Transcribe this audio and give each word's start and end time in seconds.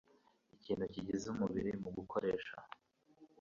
ikintu 0.55 0.83
kigize 0.93 1.25
umubiri 1.33 1.71
Mu 1.81 1.89
gukoresha 1.97 2.55